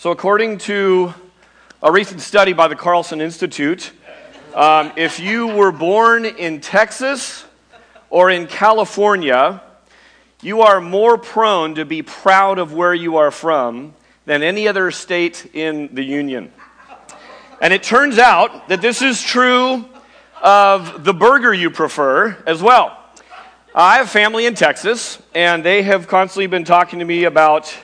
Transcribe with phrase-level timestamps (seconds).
[0.00, 1.12] So, according to
[1.82, 3.90] a recent study by the Carlson Institute,
[4.54, 7.44] um, if you were born in Texas
[8.08, 9.60] or in California,
[10.40, 13.92] you are more prone to be proud of where you are from
[14.24, 16.52] than any other state in the Union.
[17.60, 19.84] And it turns out that this is true
[20.40, 22.96] of the burger you prefer as well.
[23.74, 27.76] I have family in Texas, and they have constantly been talking to me about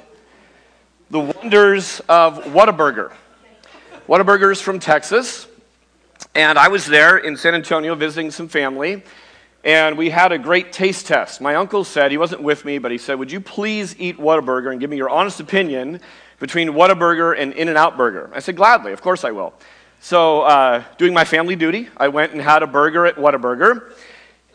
[1.15, 3.12] the wonders of Whataburger.
[4.09, 5.46] Whataburger is from Texas,
[6.35, 9.04] and I was there in San Antonio visiting some family,
[9.63, 11.40] and we had a great taste test.
[11.40, 14.73] My uncle said, he wasn't with me, but he said, Would you please eat Whataburger
[14.73, 16.00] and give me your honest opinion
[16.40, 18.29] between Whataburger and In N Out Burger?
[18.35, 19.54] I said, Gladly, of course I will.
[20.01, 23.93] So, uh, doing my family duty, I went and had a burger at Whataburger.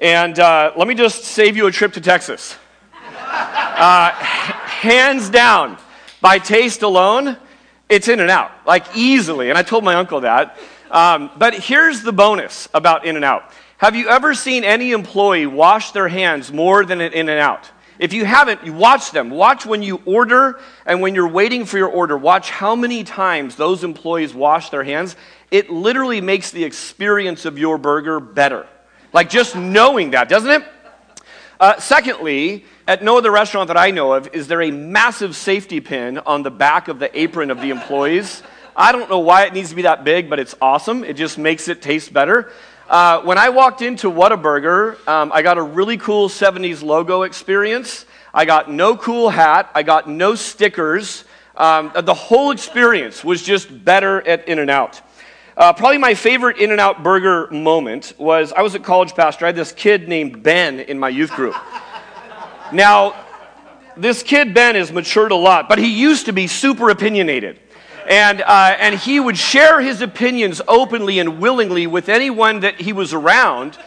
[0.02, 2.58] And uh, let me just save you a trip to Texas.
[3.02, 5.78] Uh, hands down,
[6.22, 7.38] by taste alone,
[7.88, 9.50] it's in and out, like easily.
[9.50, 10.58] And I told my uncle that.
[10.92, 13.52] Um, but here's the bonus about In and Out.
[13.78, 17.70] Have you ever seen any employee wash their hands more than an In and Out?
[18.00, 19.30] If you haven't, you watch them.
[19.30, 22.18] Watch when you order and when you're waiting for your order.
[22.18, 25.16] Watch how many times those employees wash their hands.
[25.52, 28.68] It literally makes the experience of your burger better.
[29.12, 30.64] Like just knowing that, doesn't it?
[31.60, 35.80] Uh, secondly, at no other restaurant that I know of is there a massive safety
[35.80, 38.42] pin on the back of the apron of the employees.
[38.76, 41.04] I don't know why it needs to be that big, but it's awesome.
[41.04, 42.52] It just makes it taste better.
[42.90, 48.08] Uh, when I walked into Whataburger, um, I got a really cool 70s logo experience.
[48.34, 49.70] I got no cool hat.
[49.76, 51.26] I got no stickers.
[51.56, 55.00] Um, the whole experience was just better at In N Out.
[55.56, 59.46] Uh, probably my favorite In N Out burger moment was I was a college pastor.
[59.46, 61.54] I had this kid named Ben in my youth group.
[62.72, 63.16] Now,
[63.98, 67.60] this kid, Ben, has matured a lot, but he used to be super opinionated.
[68.08, 72.94] And, uh, and he would share his opinions openly and willingly with anyone that he
[72.94, 73.78] was around.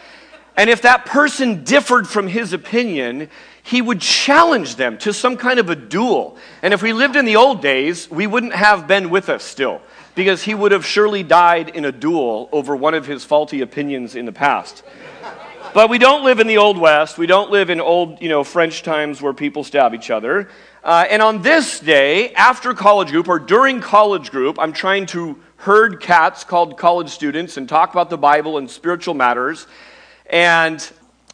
[0.55, 3.29] And if that person differed from his opinion,
[3.63, 6.37] he would challenge them to some kind of a duel.
[6.61, 9.81] And if we lived in the old days, we wouldn't have Ben with us still
[10.15, 14.15] because he would have surely died in a duel over one of his faulty opinions
[14.15, 14.83] in the past.
[15.73, 17.17] But we don't live in the Old West.
[17.17, 20.47] We don't live in old, you know, French times where people stab each other.
[20.83, 25.35] Uh, and on this day, after college group or during college group, I'm trying to
[25.57, 29.65] herd cats called college students and talk about the Bible and spiritual matters.
[30.27, 30.87] And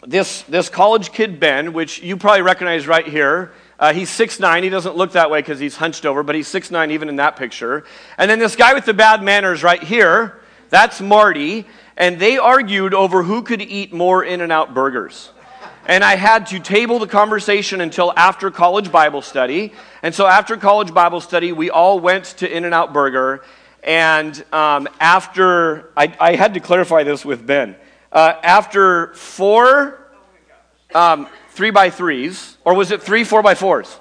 [0.07, 4.63] this, this college kid, Ben, which you probably recognize right here, uh, he's 6'9.
[4.63, 7.35] He doesn't look that way because he's hunched over, but he's 6'9 even in that
[7.35, 7.83] picture.
[8.17, 10.39] And then this guy with the bad manners right here,
[10.69, 11.65] that's Marty.
[11.99, 15.31] And they argued over who could eat more In N Out burgers.
[15.85, 19.73] And I had to table the conversation until after college Bible study.
[20.01, 23.43] And so after college Bible study, we all went to In N Out Burger.
[23.83, 27.75] And um, after, I, I, had to clarify this with Ben.
[28.11, 29.99] Uh, after four,
[30.93, 33.99] um, three by threes, or was it three four by fours?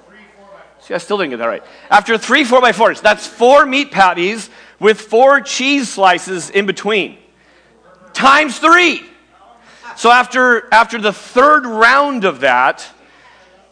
[0.81, 1.63] See, I still didn't get that right.
[1.89, 4.49] After three four by fours, that's four meat patties
[4.79, 7.17] with four cheese slices in between,
[8.13, 9.03] times three.
[9.95, 12.87] So after, after the third round of that,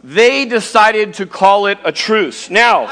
[0.03, 2.49] they decided to call it a truce.
[2.49, 2.87] Now,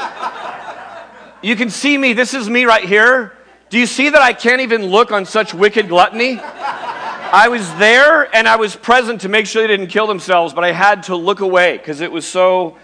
[1.42, 3.32] you can see me, this is me right here.
[3.68, 6.38] Do you see that I can't even look on such wicked gluttony?
[6.40, 10.64] I was there and I was present to make sure they didn't kill themselves, but
[10.64, 12.78] I had to look away because it was so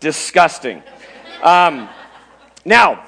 [0.00, 0.82] disgusting.
[1.42, 1.88] Um,
[2.64, 3.04] now,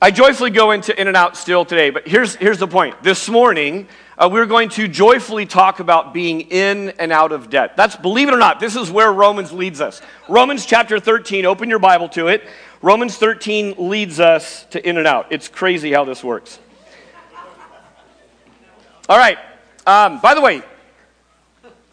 [0.00, 3.02] I joyfully go into In and Out still today, but here's, here's the point.
[3.02, 3.88] This morning,
[4.18, 7.76] uh, we're going to joyfully talk about being in and out of debt.
[7.76, 10.00] That's, believe it or not, this is where Romans leads us.
[10.28, 12.44] Romans chapter 13, open your Bible to it.
[12.80, 15.26] Romans 13 leads us to in and out.
[15.30, 16.58] It's crazy how this works.
[19.08, 19.38] All right,
[19.86, 20.62] um, by the way,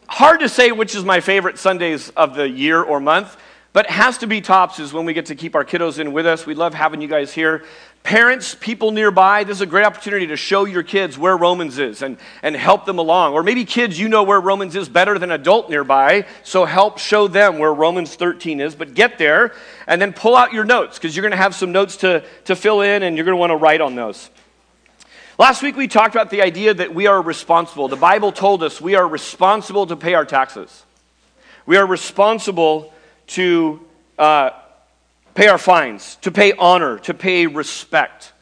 [0.08, 3.38] hard to say which is my favorite Sundays of the year or month,
[3.72, 6.26] but has to be tops is when we get to keep our kiddos in with
[6.26, 6.46] us.
[6.46, 7.66] We love having you guys here.
[8.04, 12.02] Parents, people nearby, this is a great opportunity to show your kids where Romans is
[12.02, 13.32] and, and help them along.
[13.32, 17.30] Or maybe kids, you know where Romans is better than adult nearby, so help show
[17.30, 18.76] them where Romans 13 is.
[18.76, 19.54] But get there
[19.88, 22.58] and then pull out your notes because you're going to have some notes to, to
[22.58, 24.30] fill in and you're going to want to write on those.
[25.40, 27.88] Last week we talked about the idea that we are responsible.
[27.88, 30.84] The Bible told us we are responsible to pay our taxes.
[31.66, 32.94] We are responsible
[33.28, 33.80] to
[34.20, 34.50] uh,
[35.36, 38.34] pay our fines, to pay honor, to pay respect.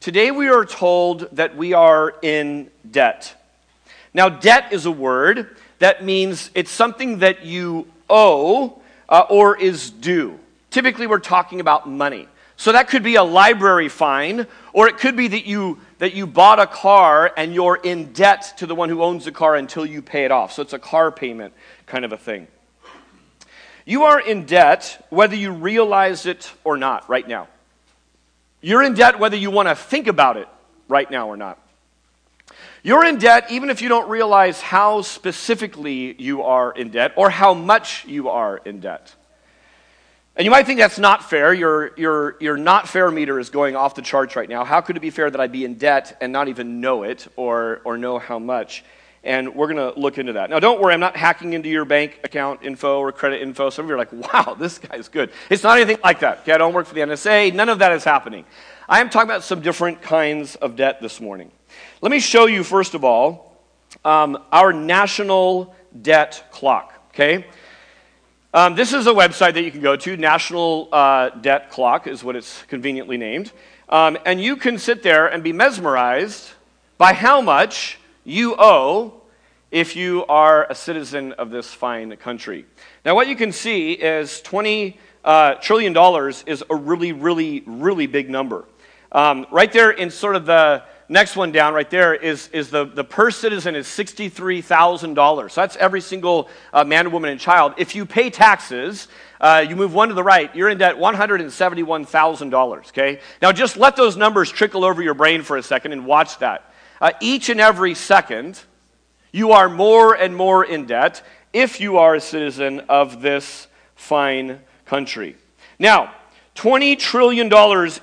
[0.00, 3.36] Today we are told that we are in debt.
[4.12, 9.90] Now, debt is a word that means it's something that you owe uh, or is
[9.90, 10.38] due.
[10.70, 12.28] Typically, we're talking about money.
[12.56, 16.26] So that could be a library fine, or it could be that you, that you
[16.26, 19.86] bought a car and you're in debt to the one who owns the car until
[19.86, 20.52] you pay it off.
[20.52, 21.54] So it's a car payment
[21.86, 22.46] kind of a thing.
[23.90, 27.48] You are in debt whether you realize it or not right now.
[28.60, 30.46] You're in debt whether you want to think about it
[30.86, 31.58] right now or not.
[32.84, 37.30] You're in debt even if you don't realize how specifically you are in debt or
[37.30, 39.12] how much you are in debt.
[40.36, 41.52] And you might think that's not fair.
[41.52, 44.62] Your, your, your not fair meter is going off the charts right now.
[44.62, 47.26] How could it be fair that I'd be in debt and not even know it
[47.34, 48.84] or, or know how much?
[49.22, 50.48] And we're going to look into that.
[50.48, 53.68] Now, don't worry, I'm not hacking into your bank account info or credit info.
[53.68, 55.30] Some of you are like, wow, this guy's good.
[55.50, 56.40] It's not anything like that.
[56.40, 57.52] Okay, I don't work for the NSA.
[57.54, 58.44] None of that is happening.
[58.88, 61.52] I am talking about some different kinds of debt this morning.
[62.00, 63.62] Let me show you, first of all,
[64.04, 66.94] um, our national debt clock.
[67.10, 67.44] Okay?
[68.52, 70.16] Um, this is a website that you can go to.
[70.16, 73.52] National uh, Debt Clock is what it's conveniently named.
[73.88, 76.50] Um, and you can sit there and be mesmerized
[76.98, 79.14] by how much you owe
[79.70, 82.66] if you are a citizen of this fine country.
[83.04, 88.06] Now, what you can see is 20 uh, trillion dollars is a really, really, really
[88.06, 88.64] big number.
[89.12, 92.84] Um, right there in sort of the next one down right there is, is the,
[92.84, 95.50] the per citizen is $63,000.
[95.50, 97.74] So that's every single uh, man, woman, and child.
[97.76, 99.08] If you pay taxes,
[99.40, 103.20] uh, you move one to the right, you're in debt $171,000, okay?
[103.42, 106.69] Now just let those numbers trickle over your brain for a second and watch that.
[107.00, 108.60] Uh, each and every second,
[109.32, 114.60] you are more and more in debt if you are a citizen of this fine
[114.84, 115.36] country.
[115.78, 116.12] Now,
[116.56, 117.50] $20 trillion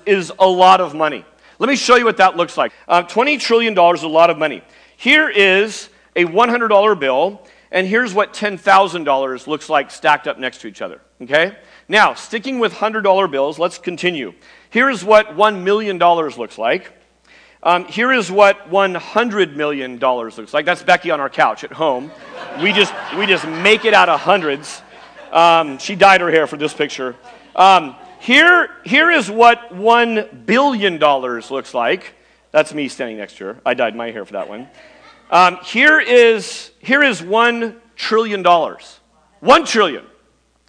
[0.06, 1.26] is a lot of money.
[1.60, 2.72] Let me show you what that looks like.
[2.88, 4.64] Uh, $20 trillion is a lot of money.
[4.96, 7.42] Here is a $100 bill,
[7.72, 11.02] and here's what $10,000 looks like stacked up next to each other.
[11.22, 11.56] Okay?
[11.88, 14.34] Now, sticking with $100 bills, let's continue.
[14.70, 16.94] Here is what $1 million looks like.
[17.64, 20.66] Um, here is what $100 million looks like.
[20.66, 22.12] That's Becky on our couch at home.
[22.62, 24.82] We just, we just make it out of hundreds.
[25.32, 27.16] Um, she dyed her hair for this picture.
[27.56, 32.14] Um, here, here is what $1 billion looks like.
[32.52, 33.62] That's me standing next to her.
[33.66, 34.68] I dyed my hair for that one.
[35.32, 38.44] Um, here, is, here is $1 trillion.
[38.44, 40.06] 1 trillion.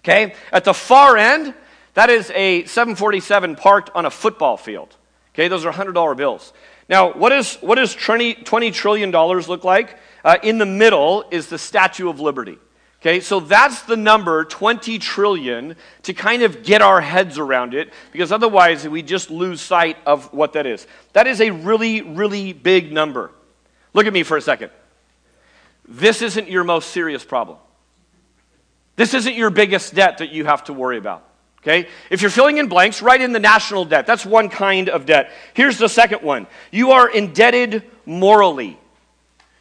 [0.03, 0.33] Okay?
[0.51, 1.53] At the far end,
[1.93, 4.95] that is a 747 parked on a football field.
[5.33, 5.47] Okay?
[5.47, 6.51] Those are $100 bills.
[6.89, 9.97] Now, what, is, what does 20, $20 trillion look like?
[10.25, 12.57] Uh, in the middle is the Statue of Liberty.
[13.01, 17.93] Okay, so that's the number 20 trillion to kind of get our heads around it
[18.11, 20.85] because otherwise we just lose sight of what that is.
[21.13, 23.31] That is a really, really big number.
[23.93, 24.71] Look at me for a second.
[25.87, 27.57] This isn't your most serious problem.
[28.97, 31.28] This isn't your biggest debt that you have to worry about.
[31.61, 31.87] Okay?
[32.09, 34.07] If you're filling in blanks, write in the national debt.
[34.07, 35.31] That's one kind of debt.
[35.53, 38.79] Here's the second one you are indebted morally.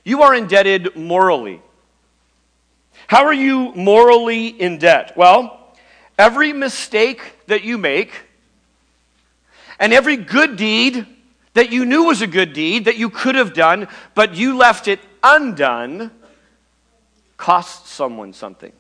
[0.05, 1.61] You are indebted morally.
[3.09, 5.17] How are you morally in debt?
[5.17, 5.75] Well,
[6.19, 8.13] every mistake that you make
[9.79, 11.07] and every good deed
[11.55, 14.89] that you knew was a good deed that you could have done, but you left
[14.89, 16.11] it undone,
[17.37, 18.73] costs someone something.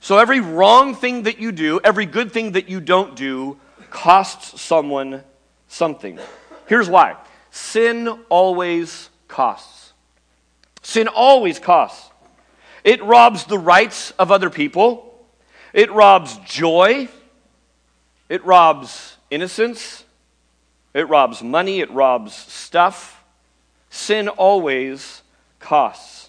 [0.00, 3.58] So every wrong thing that you do, every good thing that you don't do,
[3.90, 5.22] costs someone
[5.66, 6.18] something.
[6.66, 7.16] Here's why
[7.50, 9.92] sin always costs.
[10.82, 12.10] Sin always costs.
[12.84, 15.14] It robs the rights of other people.
[15.72, 17.08] It robs joy.
[18.28, 20.04] It robs innocence.
[20.94, 21.80] It robs money.
[21.80, 23.22] It robs stuff.
[23.90, 25.22] Sin always
[25.60, 26.27] costs.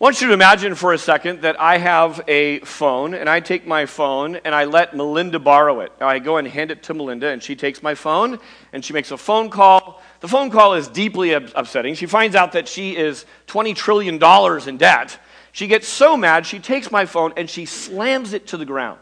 [0.00, 3.38] I want you to imagine for a second that I have a phone and I
[3.38, 5.92] take my phone and I let Melinda borrow it.
[6.00, 8.40] Now I go and hand it to Melinda and she takes my phone
[8.72, 10.02] and she makes a phone call.
[10.18, 11.94] The phone call is deeply upsetting.
[11.94, 15.16] She finds out that she is $20 trillion in debt.
[15.52, 18.98] She gets so mad, she takes my phone and she slams it to the ground.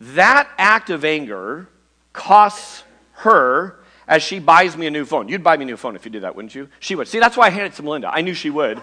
[0.00, 1.68] That act of anger
[2.12, 5.28] costs her as she buys me a new phone.
[5.28, 6.68] You'd buy me a new phone if you did that, wouldn't you?
[6.80, 7.08] She would.
[7.08, 8.10] See, that's why I handed it to Melinda.
[8.12, 8.80] I knew she would.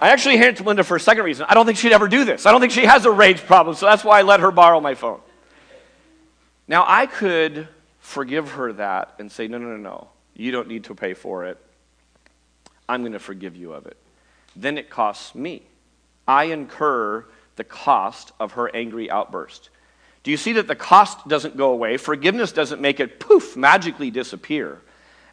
[0.00, 1.46] I actually handed it to Melinda for a second reason.
[1.48, 2.44] I don't think she'd ever do this.
[2.44, 4.80] I don't think she has a rage problem, so that's why I let her borrow
[4.80, 5.20] my phone.
[6.66, 7.68] Now, I could
[8.00, 10.08] forgive her that and say, no, no, no, no.
[10.34, 11.58] You don't need to pay for it.
[12.88, 13.96] I'm going to forgive you of it.
[14.56, 15.62] Then it costs me.
[16.26, 19.70] I incur the cost of her angry outburst.
[20.22, 21.96] Do you see that the cost doesn't go away?
[21.96, 24.80] Forgiveness doesn't make it poof, magically disappear.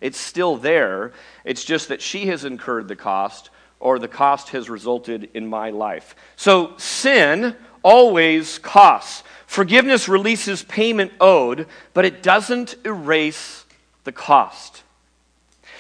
[0.02, 1.12] It's still there.
[1.46, 5.70] It's just that she has incurred the cost or the cost has resulted in my
[5.70, 6.16] life.
[6.36, 9.24] So sin always costs.
[9.48, 13.66] Forgiveness releases payment owed, but it doesn't erase
[14.04, 14.84] the cost.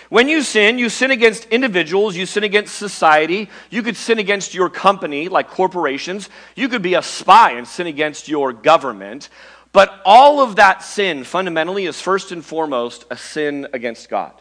[0.09, 4.55] When you sin, you sin against individuals, you sin against society, you could sin against
[4.55, 9.29] your company, like corporations, you could be a spy and sin against your government.
[9.71, 14.33] But all of that sin fundamentally is first and foremost a sin against God.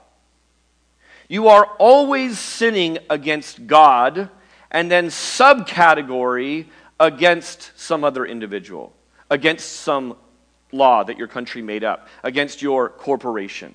[1.29, 4.31] You are always sinning against God
[4.71, 6.67] and then subcategory
[6.99, 8.95] against some other individual,
[9.31, 10.17] against some
[10.73, 13.75] law that your country made up, against your corporation.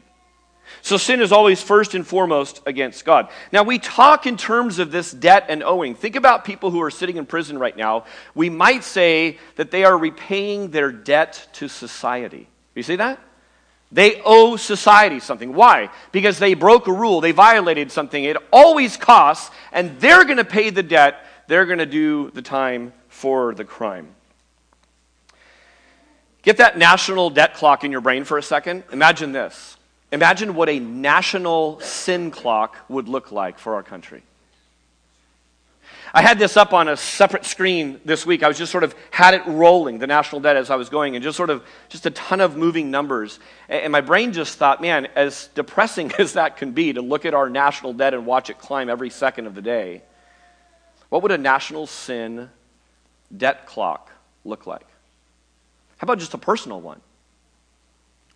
[0.81, 3.29] So sin is always first and foremost against God.
[3.51, 5.95] Now, we talk in terms of this debt and owing.
[5.95, 8.05] Think about people who are sitting in prison right now.
[8.35, 12.47] We might say that they are repaying their debt to society.
[12.75, 13.19] You see that?
[13.91, 15.53] They owe society something.
[15.53, 15.89] Why?
[16.11, 18.23] Because they broke a rule, they violated something.
[18.23, 22.41] It always costs, and they're going to pay the debt, they're going to do the
[22.41, 24.07] time for the crime.
[26.41, 28.83] Get that national debt clock in your brain for a second.
[28.91, 29.77] Imagine this.
[30.13, 34.21] Imagine what a national sin clock would look like for our country.
[36.13, 38.43] I had this up on a separate screen this week.
[38.43, 41.15] I was just sort of had it rolling, the national debt, as I was going,
[41.15, 43.39] and just sort of just a ton of moving numbers.
[43.67, 47.33] And my brain just thought, man, as depressing as that can be to look at
[47.33, 50.03] our national debt and watch it climb every second of the day,
[51.09, 52.51] what would a national sin
[53.35, 54.11] debt clock
[54.45, 54.85] look like?
[55.97, 57.01] How about just a personal one?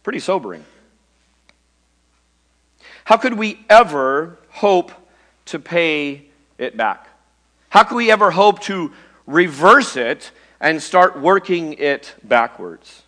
[0.01, 0.65] Pretty sobering.
[3.07, 4.91] How could we ever hope
[5.45, 6.25] to pay
[6.57, 7.07] it back?
[7.69, 8.91] How could we ever hope to
[9.25, 13.03] reverse it and start working it backwards?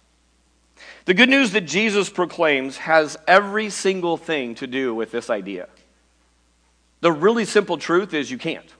[1.04, 5.68] The good news that Jesus proclaims has every single thing to do with this idea.
[7.02, 8.74] The really simple truth is you can't.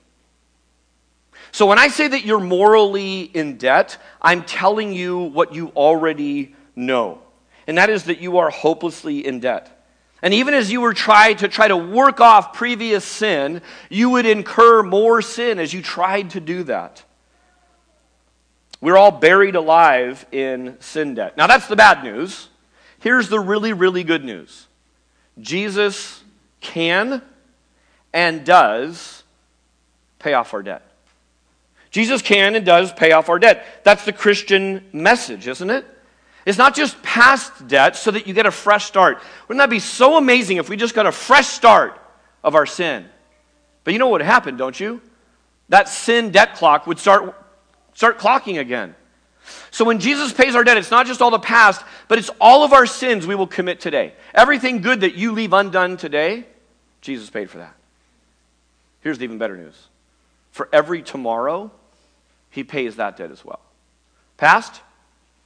[1.52, 6.54] So when I say that you're morally in debt, I'm telling you what you already
[6.74, 7.20] know.
[7.66, 9.76] And that is that you are hopelessly in debt.
[10.22, 14.26] And even as you were trying to try to work off previous sin, you would
[14.26, 17.02] incur more sin as you tried to do that.
[18.80, 21.36] We're all buried alive in sin debt.
[21.36, 22.48] Now, that's the bad news.
[23.00, 24.66] Here's the really, really good news
[25.40, 26.22] Jesus
[26.60, 27.22] can
[28.12, 29.22] and does
[30.18, 30.82] pay off our debt.
[31.90, 33.66] Jesus can and does pay off our debt.
[33.84, 35.84] That's the Christian message, isn't it?
[36.46, 39.20] It's not just past debt so that you get a fresh start.
[39.48, 42.00] Wouldn't that be so amazing if we just got a fresh start
[42.42, 43.06] of our sin?
[43.84, 45.00] But you know what would happen, don't you?
[45.68, 47.34] That sin debt clock would start,
[47.94, 48.94] start clocking again.
[49.70, 52.64] So when Jesus pays our debt, it's not just all the past, but it's all
[52.64, 54.14] of our sins we will commit today.
[54.34, 56.44] Everything good that you leave undone today,
[57.00, 57.74] Jesus paid for that.
[59.00, 59.88] Here's the even better news.
[60.52, 61.70] For every tomorrow,
[62.50, 63.60] he pays that debt as well.
[64.36, 64.82] Past,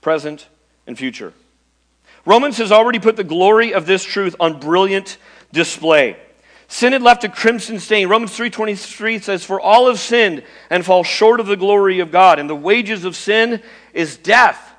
[0.01, 0.49] present,
[0.87, 1.33] and future.
[2.27, 5.19] Romans has already put the glory of this truth on brilliant
[5.53, 6.17] display.
[6.69, 8.09] Sin had left a crimson stain.
[8.09, 12.39] Romans 3:23 says for all have sinned and fall short of the glory of God
[12.39, 13.63] and the wages of sin
[13.93, 14.73] is death.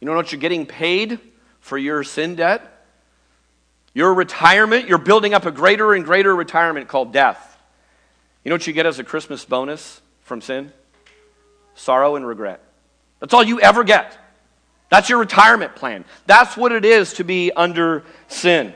[0.00, 1.18] You know what you're getting paid
[1.60, 2.70] for your sin debt?
[3.92, 7.56] Your retirement, you're building up a greater and greater retirement called death.
[8.42, 10.72] You know what you get as a Christmas bonus from sin?
[11.74, 12.60] Sorrow and regret.
[13.20, 14.18] That's all you ever get.
[14.90, 16.04] That's your retirement plan.
[16.26, 18.72] That's what it is to be under sin.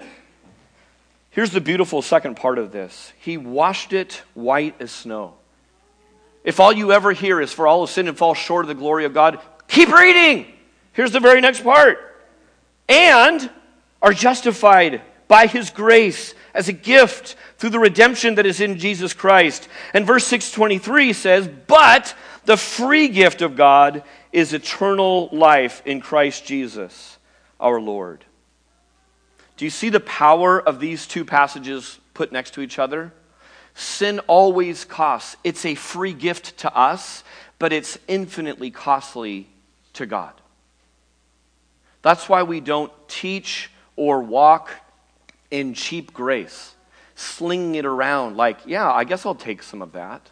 [1.31, 5.35] Here's the beautiful second part of this He washed it white as snow.
[6.45, 8.75] If all you ever hear is for all of sin and fall short of the
[8.75, 9.39] glory of God,
[9.69, 10.47] keep reading.
[10.93, 11.99] Here's the very next part.
[12.89, 13.51] And
[14.01, 19.13] are justified by his grace as a gift through the redemption that is in Jesus
[19.13, 19.69] Christ.
[19.93, 22.15] And verse 623 says, But
[22.47, 27.19] the free gift of God is eternal life in Christ Jesus
[27.61, 28.25] our Lord.
[29.57, 33.13] Do you see the power of these two passages put next to each other?
[33.75, 35.37] Sin always costs.
[35.45, 37.25] It's a free gift to us,
[37.59, 39.49] but it's infinitely costly
[39.95, 40.33] to God.
[42.03, 44.71] That's why we don't teach or walk
[45.51, 46.75] in cheap grace,
[47.17, 50.31] slinging it around like, yeah, I guess I'll take some of that.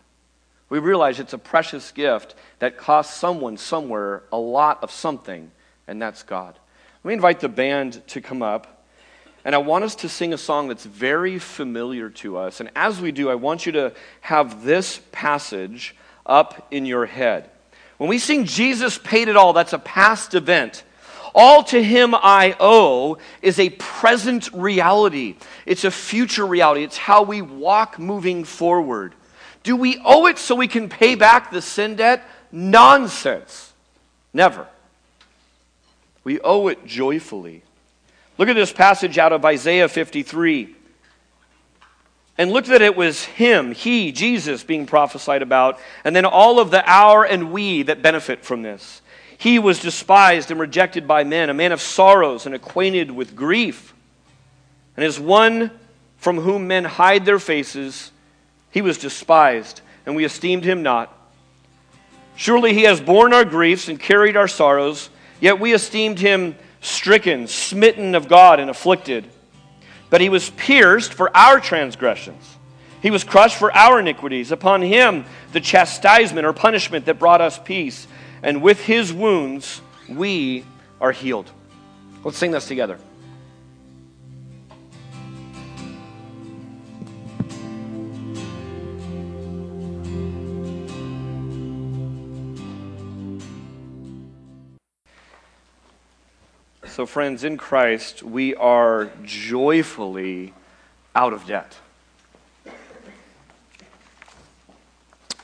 [0.69, 5.51] We realize it's a precious gift that costs someone somewhere a lot of something,
[5.87, 6.59] and that's God.
[7.05, 8.85] Let me invite the band to come up.
[9.45, 12.59] And I want us to sing a song that's very familiar to us.
[12.59, 13.93] And as we do, I want you to
[14.23, 15.95] have this passage
[16.27, 17.49] up in your head.
[17.97, 20.83] When we sing Jesus paid it all, that's a past event.
[21.33, 25.37] All to him I owe is a present reality.
[25.65, 26.83] It's a future reality.
[26.83, 29.15] It's how we walk moving forward.
[29.67, 32.23] Do we owe it so we can pay back the sin debt?
[32.53, 33.73] nonsense.
[34.33, 34.69] Never.
[36.23, 37.63] We owe it joyfully.
[38.39, 40.77] Look at this passage out of Isaiah 53.
[42.39, 46.71] And look that it was him, he, Jesus, being prophesied about, and then all of
[46.71, 49.03] the our and we that benefit from this.
[49.37, 53.93] He was despised and rejected by men, a man of sorrows and acquainted with grief.
[54.97, 55.73] And as one
[56.19, 58.13] from whom men hide their faces,
[58.71, 61.13] he was despised, and we esteemed him not.
[62.37, 65.09] Surely he has borne our griefs and carried our sorrows,
[65.41, 69.27] yet we esteemed him stricken, smitten of God, and afflicted.
[70.11, 72.57] But he was pierced for our transgressions.
[73.03, 74.53] He was crushed for our iniquities.
[74.53, 78.07] Upon him the chastisement or punishment that brought us peace.
[78.43, 80.65] And with his wounds we
[81.01, 81.51] are healed.
[82.25, 82.99] Let's sing this together.
[96.97, 100.55] So, friends, in Christ, we are joyfully
[101.15, 101.77] out of debt.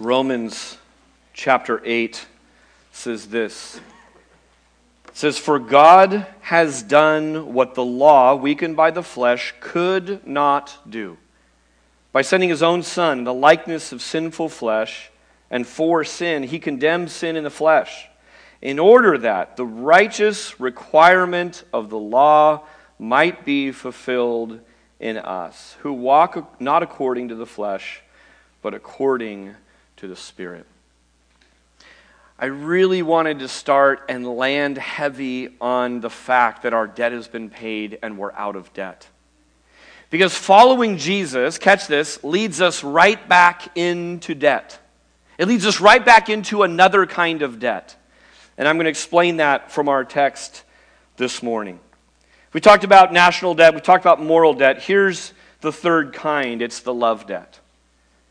[0.00, 0.78] Romans
[1.34, 2.26] chapter 8
[2.90, 3.82] says this.
[5.08, 10.78] It says, For God has done what the law, weakened by the flesh, could not
[10.88, 11.18] do.
[12.12, 15.10] By sending his own Son in the likeness of sinful flesh,
[15.50, 18.08] and for sin, he condemned sin in the flesh
[18.62, 22.62] in order that the righteous requirement of the law
[22.98, 24.60] might be fulfilled
[25.00, 28.00] in us, who walk not according to the flesh,
[28.62, 29.52] but according
[29.96, 30.64] to the Spirit.
[32.38, 37.26] I really wanted to start and land heavy on the fact that our debt has
[37.26, 39.08] been paid and we're out of debt.
[40.08, 44.78] Because following Jesus, catch this, leads us right back into debt.
[45.38, 47.96] It leads us right back into another kind of debt.
[48.58, 50.62] And I'm going to explain that from our text
[51.16, 51.80] this morning.
[52.52, 54.82] We talked about national debt, we talked about moral debt.
[54.82, 57.60] Here's the third kind it's the love debt.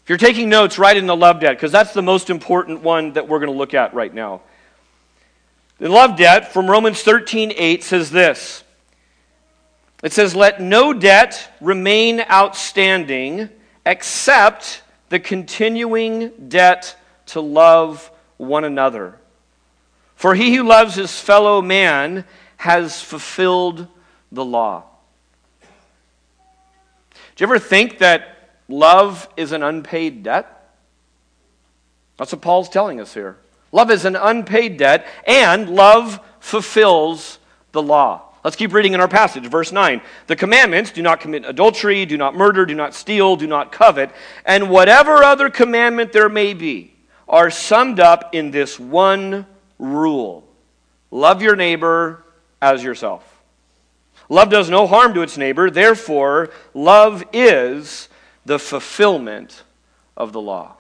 [0.03, 3.13] If you're taking notes, write in the love debt, because that's the most important one
[3.13, 4.41] that we're going to look at right now.
[5.77, 8.63] The love debt from Romans 13 8 says this
[10.03, 13.49] It says, Let no debt remain outstanding
[13.85, 16.95] except the continuing debt
[17.27, 19.17] to love one another.
[20.21, 22.25] For he who loves his fellow man
[22.57, 23.87] has fulfilled
[24.31, 24.83] the law.
[27.35, 30.75] Do you ever think that love is an unpaid debt?
[32.17, 33.37] That's what Paul's telling us here.
[33.71, 37.39] Love is an unpaid debt, and love fulfills
[37.71, 38.21] the law.
[38.43, 40.01] Let's keep reading in our passage, verse 9.
[40.27, 44.11] The commandments do not commit adultery, do not murder, do not steal, do not covet,
[44.45, 46.93] and whatever other commandment there may be
[47.27, 49.47] are summed up in this one
[49.81, 50.47] rule
[51.09, 52.23] love your neighbor
[52.61, 53.41] as yourself.
[54.29, 58.07] Love does no harm to its neighbor, therefore, love is
[58.45, 59.63] the fulfillment
[60.15, 60.75] of the law.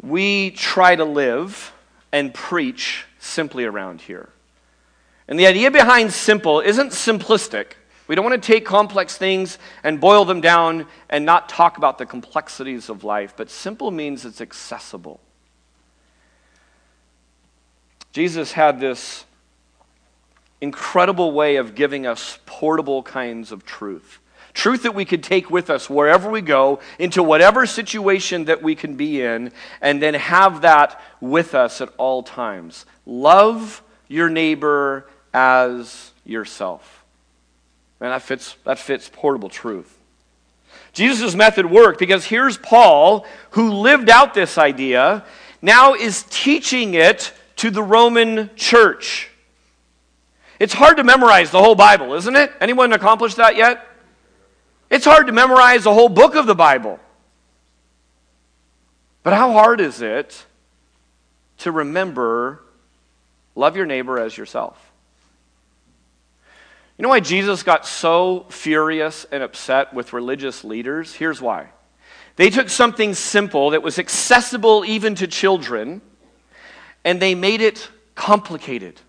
[0.00, 1.72] We try to live
[2.10, 4.30] and preach simply around here.
[5.28, 7.72] And the idea behind simple isn't simplistic.
[8.06, 11.98] We don't want to take complex things and boil them down and not talk about
[11.98, 15.20] the complexities of life, but simple means it's accessible.
[18.12, 19.24] Jesus had this
[20.60, 24.20] incredible way of giving us portable kinds of truth.
[24.52, 28.74] Truth that we could take with us wherever we go, into whatever situation that we
[28.76, 32.86] can be in, and then have that with us at all times.
[33.04, 37.03] Love your neighbor as yourself.
[38.00, 39.98] And that fits, that fits portable truth.
[40.92, 45.24] Jesus' method worked because here's Paul, who lived out this idea,
[45.60, 49.30] now is teaching it to the Roman church.
[50.60, 52.52] It's hard to memorize the whole Bible, isn't it?
[52.60, 53.84] Anyone accomplished that yet?
[54.90, 57.00] It's hard to memorize the whole book of the Bible.
[59.24, 60.44] But how hard is it
[61.58, 62.62] to remember
[63.56, 64.92] love your neighbor as yourself?
[66.96, 71.14] You know why Jesus got so furious and upset with religious leaders?
[71.14, 71.70] Here's why.
[72.36, 76.02] They took something simple that was accessible even to children,
[77.04, 79.00] and they made it complicated.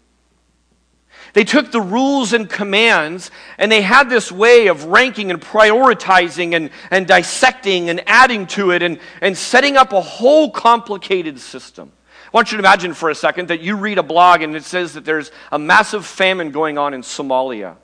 [1.34, 6.56] They took the rules and commands and they had this way of ranking and prioritizing
[6.56, 11.91] and, and dissecting and adding to it and, and setting up a whole complicated system.
[12.36, 14.95] Want you to imagine for a second that you read a blog and it says
[14.95, 17.78] that there's a massive famine going on in Somalia.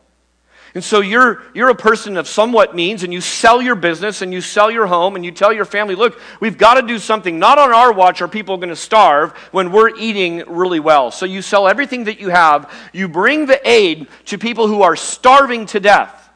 [0.76, 4.34] And so you're, you're a person of somewhat means, and you sell your business and
[4.34, 7.40] you sell your home, and you tell your family, look, we've got to do something.
[7.40, 11.12] Not on our watch are people going to starve when we're eating really well.
[11.12, 12.70] So you sell everything that you have.
[12.92, 16.30] You bring the aid to people who are starving to death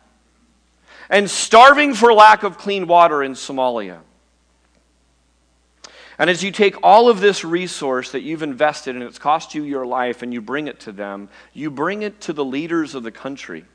[1.10, 4.00] and starving for lack of clean water in Somalia.
[6.18, 9.64] And as you take all of this resource that you've invested and it's cost you
[9.64, 13.04] your life and you bring it to them, you bring it to the leaders of
[13.04, 13.66] the country.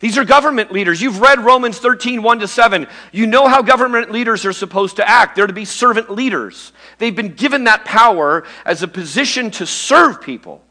[0.00, 1.00] These are government leaders.
[1.00, 2.86] You've read Romans 13, 1 to 7.
[3.12, 5.36] You know how government leaders are supposed to act.
[5.36, 6.72] They're to be servant leaders.
[6.98, 10.62] They've been given that power as a position to serve people.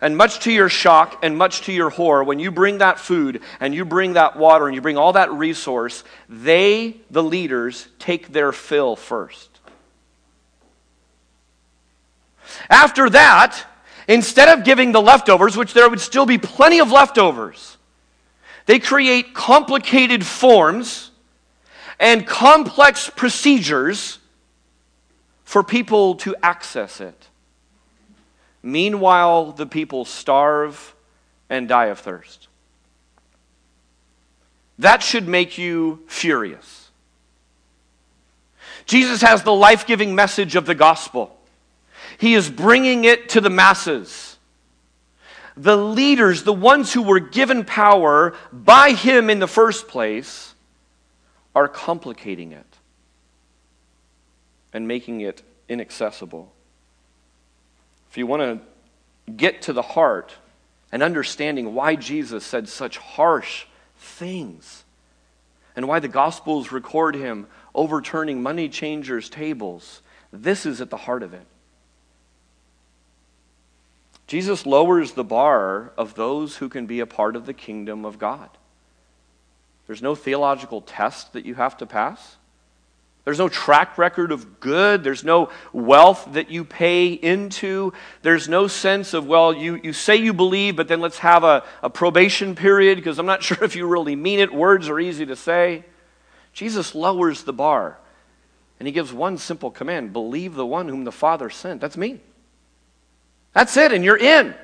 [0.00, 3.40] And much to your shock and much to your horror, when you bring that food
[3.60, 8.32] and you bring that water and you bring all that resource, they, the leaders, take
[8.32, 9.48] their fill first.
[12.68, 13.64] After that,
[14.06, 17.76] instead of giving the leftovers, which there would still be plenty of leftovers,
[18.66, 21.10] they create complicated forms
[21.98, 24.18] and complex procedures
[25.44, 27.28] for people to access it.
[28.66, 30.96] Meanwhile, the people starve
[31.48, 32.48] and die of thirst.
[34.80, 36.90] That should make you furious.
[38.84, 41.38] Jesus has the life giving message of the gospel.
[42.18, 44.36] He is bringing it to the masses
[45.56, 50.54] the leaders, the ones who were given power by him in the first place,
[51.54, 52.66] are complicating it
[54.74, 56.52] and making it inaccessible.
[58.10, 60.34] If you want to get to the heart
[60.92, 63.66] and understanding why Jesus said such harsh
[63.98, 64.84] things
[65.74, 70.00] and why the Gospels record him overturning money changers' tables,
[70.32, 71.46] this is at the heart of it.
[74.26, 78.18] Jesus lowers the bar of those who can be a part of the kingdom of
[78.18, 78.50] God.
[79.86, 82.36] There's no theological test that you have to pass.
[83.26, 85.02] There's no track record of good.
[85.02, 87.92] There's no wealth that you pay into.
[88.22, 91.64] There's no sense of, well, you, you say you believe, but then let's have a,
[91.82, 94.54] a probation period because I'm not sure if you really mean it.
[94.54, 95.84] Words are easy to say.
[96.52, 97.98] Jesus lowers the bar
[98.78, 101.80] and he gives one simple command believe the one whom the Father sent.
[101.80, 102.20] That's me.
[103.54, 104.54] That's it, and you're in.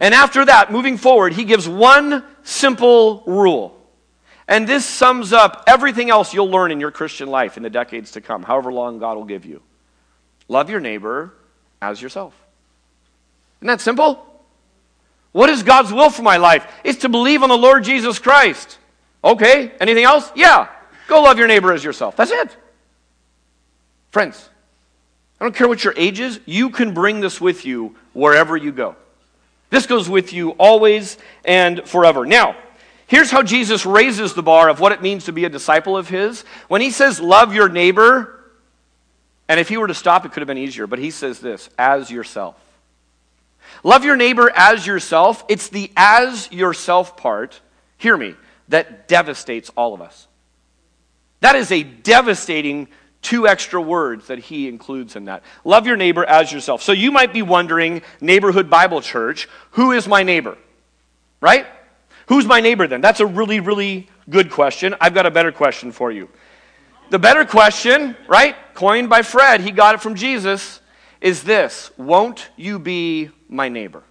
[0.00, 3.83] And after that, moving forward, he gives one simple rule.
[4.46, 8.12] And this sums up everything else you'll learn in your Christian life in the decades
[8.12, 9.62] to come, however long God will give you.
[10.48, 11.32] Love your neighbor
[11.80, 12.34] as yourself.
[13.60, 14.26] Isn't that simple?
[15.32, 16.70] What is God's will for my life?
[16.84, 18.78] It's to believe on the Lord Jesus Christ.
[19.22, 20.30] Okay, anything else?
[20.36, 20.68] Yeah.
[21.08, 22.14] Go love your neighbor as yourself.
[22.16, 22.56] That's it.
[24.10, 24.48] Friends,
[25.40, 28.70] I don't care what your age is, you can bring this with you wherever you
[28.70, 28.96] go.
[29.70, 32.24] This goes with you always and forever.
[32.24, 32.56] Now,
[33.06, 36.08] here's how Jesus raises the bar of what it means to be a disciple of
[36.08, 36.42] His.
[36.68, 38.44] When He says, Love your neighbor,
[39.48, 41.68] and if He were to stop, it could have been easier, but He says this,
[41.78, 42.56] as yourself.
[43.82, 45.44] Love your neighbor as yourself.
[45.48, 47.60] It's the as yourself part,
[47.96, 48.34] hear me,
[48.68, 50.26] that devastates all of us.
[51.40, 52.88] That is a devastating
[53.20, 55.42] two extra words that he includes in that.
[55.64, 56.82] Love your neighbor as yourself.
[56.82, 60.56] So you might be wondering, neighborhood Bible church, who is my neighbor?
[61.40, 61.66] Right?
[62.26, 63.00] Who's my neighbor then?
[63.00, 64.94] That's a really, really good question.
[65.00, 66.28] I've got a better question for you.
[67.10, 70.80] The better question, right, coined by Fred, he got it from Jesus,
[71.20, 74.02] is this Won't you be my neighbor?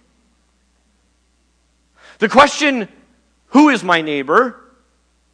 [2.18, 2.88] The question,
[3.48, 4.60] who is my neighbor,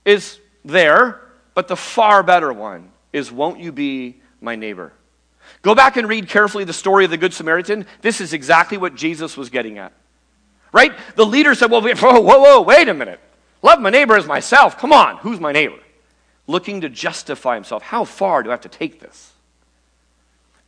[0.05, 1.21] is there,
[1.55, 4.93] but the far better one is won't you be my neighbor?
[5.63, 7.87] Go back and read carefully the story of the Good Samaritan.
[8.01, 9.93] This is exactly what Jesus was getting at.
[10.73, 10.93] Right?
[11.17, 13.21] The leader said, Well, whoa, whoa, whoa, wait a minute.
[13.63, 14.79] Love my neighbor as myself.
[14.79, 15.79] Come on, who's my neighbor?
[16.47, 17.83] Looking to justify himself.
[17.83, 19.33] How far do I have to take this?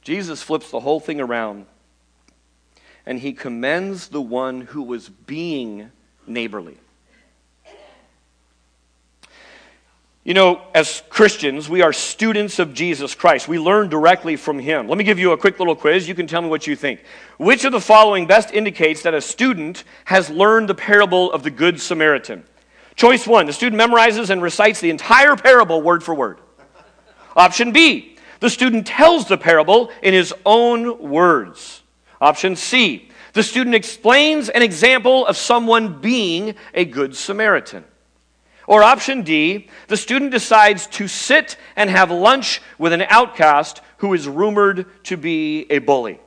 [0.03, 1.67] Jesus flips the whole thing around
[3.07, 5.91] and he commends the one who was being
[6.27, 6.79] neighborly.
[10.25, 13.49] You know, as Christians, we are students of Jesus Christ.
[13.49, 14.87] We learn directly from him.
[14.87, 16.07] Let me give you a quick little quiz.
[16.07, 17.03] You can tell me what you think.
[17.39, 21.51] Which of the following best indicates that a student has learned the parable of the
[21.51, 22.45] Good Samaritan?
[22.95, 26.39] Choice one the student memorizes and recites the entire parable word for word.
[27.35, 31.83] Option B the student tells the parable in his own words.
[32.21, 37.85] Option C the student explains an example of someone being a Good Samaritan.
[38.67, 44.15] Or option D, the student decides to sit and have lunch with an outcast who
[44.15, 46.21] is rumored to be a bully.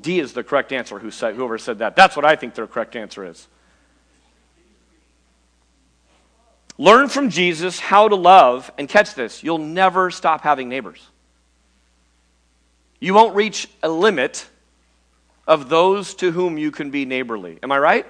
[0.00, 1.96] D is the correct answer, whoever said that.
[1.96, 3.46] That's what I think their correct answer is.
[6.78, 11.06] Learn from Jesus how to love, and catch this you'll never stop having neighbors.
[12.98, 14.48] You won't reach a limit
[15.46, 17.58] of those to whom you can be neighborly.
[17.62, 18.06] Am I right?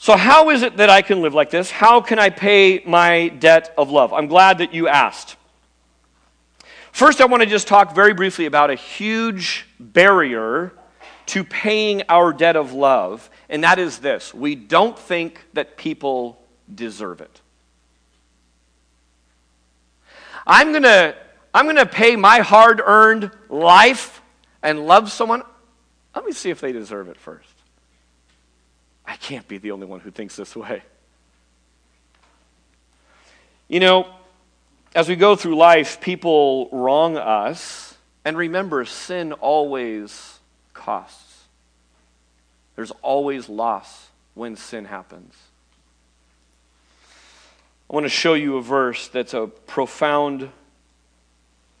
[0.00, 1.72] So, how is it that I can live like this?
[1.72, 4.12] How can I pay my debt of love?
[4.12, 5.34] I'm glad that you asked.
[6.92, 10.72] First, I want to just talk very briefly about a huge barrier
[11.26, 16.40] to paying our debt of love, and that is this we don't think that people
[16.72, 17.40] deserve it.
[20.46, 21.16] I'm going to
[21.52, 24.22] I'm going to pay my hard earned life
[24.62, 25.42] and love someone.
[26.14, 27.57] Let me see if they deserve it first.
[29.08, 30.82] I can't be the only one who thinks this way.
[33.66, 34.06] You know,
[34.94, 37.96] as we go through life, people wrong us.
[38.26, 40.38] And remember, sin always
[40.74, 41.44] costs.
[42.76, 45.34] There's always loss when sin happens.
[47.88, 50.50] I want to show you a verse that's a profound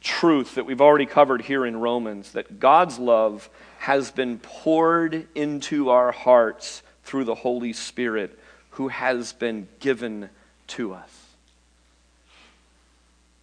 [0.00, 5.90] truth that we've already covered here in Romans that God's love has been poured into
[5.90, 8.38] our hearts through the Holy Spirit
[8.72, 10.28] who has been given
[10.66, 11.24] to us.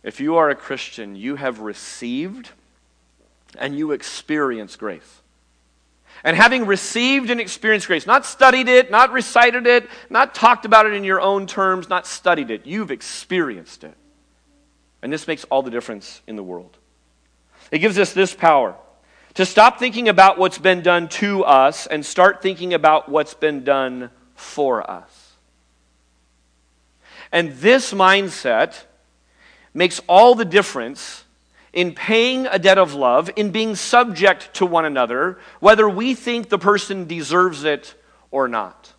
[0.03, 2.51] If you are a Christian, you have received
[3.57, 5.21] and you experience grace.
[6.23, 10.85] And having received and experienced grace, not studied it, not recited it, not talked about
[10.85, 13.95] it in your own terms, not studied it, you've experienced it.
[15.01, 16.77] And this makes all the difference in the world.
[17.71, 18.75] It gives us this power
[19.35, 23.63] to stop thinking about what's been done to us and start thinking about what's been
[23.63, 25.33] done for us.
[27.31, 28.85] And this mindset
[29.73, 31.25] makes all the difference
[31.73, 36.47] in paying a debt of love, in being subject to one another, whether we think
[36.47, 37.93] the person deserves it
[38.31, 38.93] or not.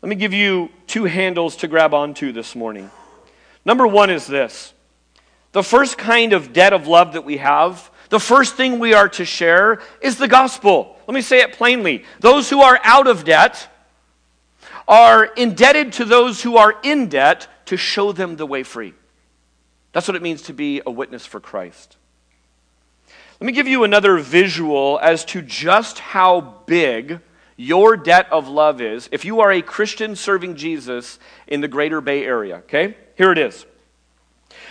[0.00, 2.90] Let me give you two handles to grab onto this morning.
[3.66, 4.72] Number one is this
[5.54, 9.08] the first kind of debt of love that we have, the first thing we are
[9.10, 10.96] to share is the gospel.
[11.06, 12.04] Let me say it plainly.
[12.18, 13.68] Those who are out of debt
[14.88, 18.94] are indebted to those who are in debt to show them the way free.
[19.92, 21.98] That's what it means to be a witness for Christ.
[23.40, 27.20] Let me give you another visual as to just how big
[27.56, 32.00] your debt of love is if you are a Christian serving Jesus in the greater
[32.00, 32.96] Bay Area, okay?
[33.16, 33.66] Here it is.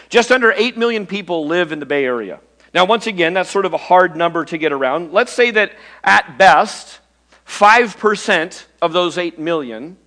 [0.10, 2.40] Just under 8 million people live in the Bay Area.
[2.74, 5.14] Now, once again, that's sort of a hard number to get around.
[5.14, 7.00] Let's say that at best,
[7.48, 9.98] 5% of those 8 million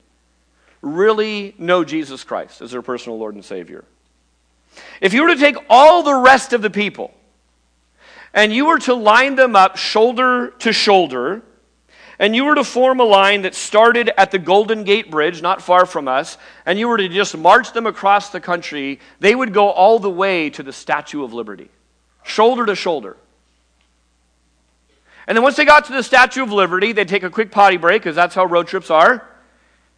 [0.82, 3.84] really know Jesus Christ as their personal Lord and Savior.
[5.00, 7.14] If you were to take all the rest of the people
[8.34, 11.42] and you were to line them up shoulder to shoulder,
[12.18, 15.60] and you were to form a line that started at the Golden Gate Bridge, not
[15.60, 19.52] far from us, and you were to just march them across the country, they would
[19.52, 21.68] go all the way to the Statue of Liberty,
[22.24, 23.16] shoulder to shoulder.
[25.26, 27.76] And then once they got to the Statue of Liberty, they'd take a quick potty
[27.76, 29.26] break, because that's how road trips are.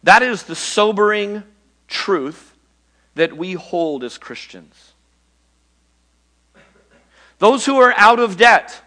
[0.01, 1.43] That is the sobering
[1.87, 2.55] truth
[3.13, 4.93] that we hold as Christians.
[7.37, 8.81] Those who are out of debt,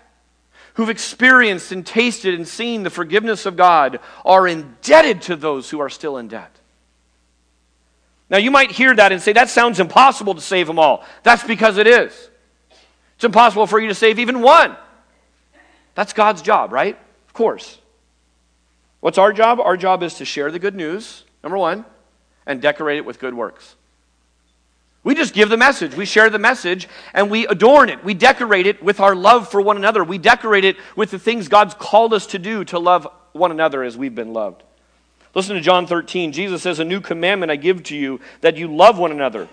[0.74, 5.80] who've experienced and tasted and seen the forgiveness of God are indebted to those who
[5.80, 6.54] are still in debt.
[8.30, 11.04] Now, you might hear that and say, that sounds impossible to save them all.
[11.22, 12.30] That's because it is.
[13.16, 14.76] It's impossible for you to save even one.
[15.94, 16.98] That's God's job, right?
[17.26, 17.78] Of course.
[19.00, 19.60] What's our job?
[19.60, 21.84] Our job is to share the good news, number one,
[22.46, 23.76] and decorate it with good works.
[25.04, 25.96] We just give the message.
[25.96, 28.04] We share the message and we adorn it.
[28.04, 30.04] We decorate it with our love for one another.
[30.04, 33.82] We decorate it with the things God's called us to do to love one another
[33.82, 34.62] as we've been loved.
[35.34, 36.32] Listen to John 13.
[36.32, 39.48] Jesus says, A new commandment I give to you, that you love one another.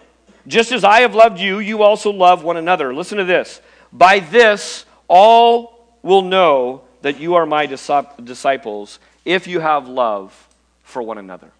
[0.46, 2.94] Just as I have loved you, you also love one another.
[2.94, 3.62] Listen to this.
[3.92, 10.48] By this, all will know that you are my disciples if you have love
[10.84, 11.52] for one another.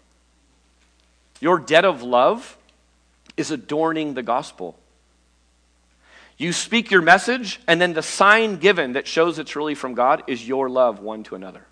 [1.40, 2.56] Your debt of love
[3.40, 4.78] is adorning the gospel.
[6.38, 10.22] You speak your message, and then the sign given that shows it's really from God
[10.26, 11.66] is your love one to another.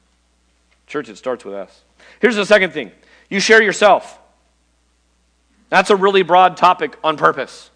[0.86, 1.82] Church, it starts with us.
[2.20, 2.90] Here's the second thing
[3.30, 4.18] you share yourself.
[5.70, 7.70] That's a really broad topic on purpose.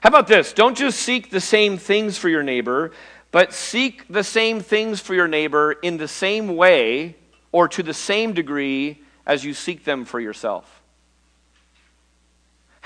[0.00, 0.52] How about this?
[0.52, 2.92] Don't just seek the same things for your neighbor,
[3.32, 7.16] but seek the same things for your neighbor in the same way
[7.50, 10.77] or to the same degree as you seek them for yourself.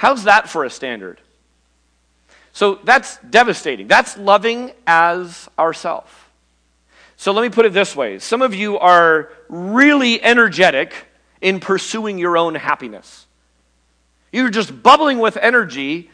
[0.02, 1.20] How's that for a standard?
[2.52, 3.86] So that's devastating.
[3.86, 6.28] That's loving as ourself.
[7.16, 10.92] So let me put it this way some of you are really energetic
[11.40, 13.28] in pursuing your own happiness.
[14.32, 16.10] You're just bubbling with energy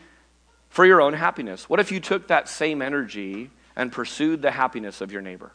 [0.69, 1.67] for your own happiness.
[1.71, 5.51] What if you took that same energy and pursued the happiness of your neighbor?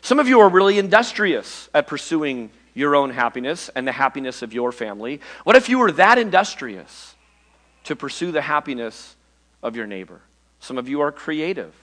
[0.00, 4.52] Some of you are really industrious at pursuing your own happiness and the happiness of
[4.52, 5.20] your family.
[5.44, 7.14] What if you were that industrious
[7.84, 9.16] to pursue the happiness
[9.62, 10.20] of your neighbor?
[10.60, 11.74] Some of you are creative.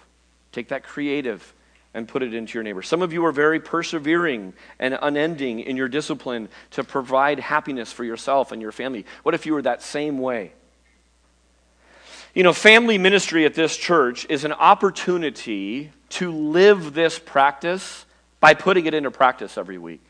[0.51, 1.54] Take that creative
[1.93, 2.82] and put it into your neighbor.
[2.82, 8.04] Some of you are very persevering and unending in your discipline to provide happiness for
[8.04, 9.06] yourself and your family.
[9.23, 10.54] What if you were that same way?
[12.34, 18.06] You know, family ministry at this church is an opportunity to live this practice
[18.39, 20.01] by putting it into practice every week.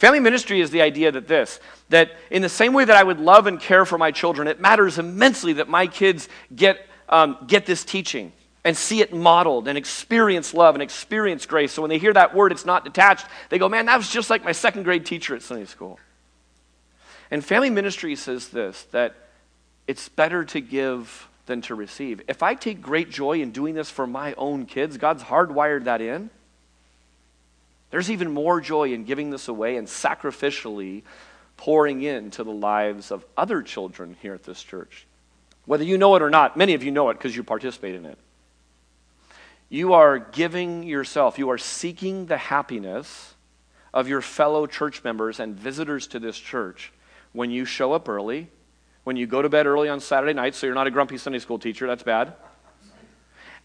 [0.00, 1.60] Family ministry is the idea that this,
[1.90, 4.58] that in the same way that I would love and care for my children, it
[4.58, 8.32] matters immensely that my kids get, um, get this teaching
[8.64, 11.72] and see it modeled and experience love and experience grace.
[11.72, 13.26] So when they hear that word, it's not detached.
[13.50, 16.00] They go, man, that was just like my second grade teacher at Sunday school.
[17.30, 19.14] And family ministry says this that
[19.86, 22.22] it's better to give than to receive.
[22.26, 26.00] If I take great joy in doing this for my own kids, God's hardwired that
[26.00, 26.30] in.
[27.90, 31.02] There's even more joy in giving this away and sacrificially
[31.56, 35.06] pouring into the lives of other children here at this church.
[35.66, 38.06] Whether you know it or not, many of you know it because you participate in
[38.06, 38.18] it.
[39.68, 43.34] You are giving yourself, you are seeking the happiness
[43.92, 46.92] of your fellow church members and visitors to this church
[47.32, 48.48] when you show up early,
[49.04, 51.38] when you go to bed early on Saturday night, so you're not a grumpy Sunday
[51.38, 52.32] school teacher, that's bad.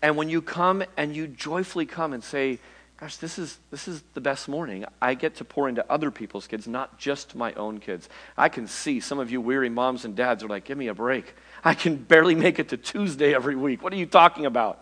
[0.01, 2.59] And when you come and you joyfully come and say,
[2.97, 4.85] Gosh, this is, this is the best morning.
[5.01, 8.07] I get to pour into other people's kids, not just my own kids.
[8.37, 10.93] I can see some of you weary moms and dads are like, Give me a
[10.93, 11.35] break.
[11.63, 13.83] I can barely make it to Tuesday every week.
[13.83, 14.81] What are you talking about?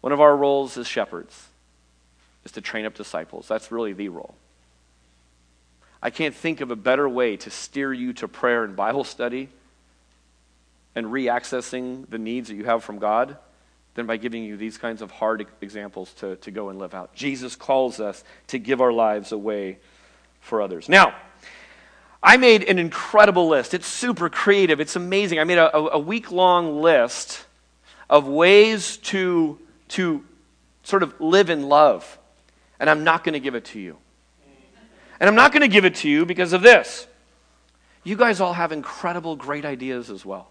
[0.00, 1.46] One of our roles as shepherds
[2.44, 3.46] is to train up disciples.
[3.46, 4.34] That's really the role.
[6.02, 9.48] I can't think of a better way to steer you to prayer and Bible study
[10.94, 13.36] and reaccessing the needs that you have from God
[13.98, 17.12] than by giving you these kinds of hard examples to, to go and live out.
[17.14, 19.78] Jesus calls us to give our lives away
[20.40, 20.88] for others.
[20.88, 21.16] Now,
[22.22, 23.74] I made an incredible list.
[23.74, 25.40] It's super creative, it's amazing.
[25.40, 27.44] I made a, a week long list
[28.08, 29.58] of ways to
[29.88, 30.24] to
[30.84, 32.18] sort of live in love.
[32.78, 33.96] And I'm not going to give it to you.
[35.18, 37.08] And I'm not going to give it to you because of this.
[38.04, 40.50] You guys all have incredible, great ideas as well.